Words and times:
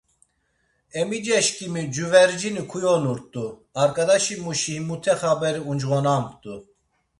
Emiceşǩimi 0.99 1.83
cuvercini 1.93 2.63
kuyonurt̆u, 2.69 3.45
arǩadaşimuşi 3.81 4.73
himute 4.77 5.13
xaberi 5.19 5.61
uncğonamt̆u. 5.69 6.53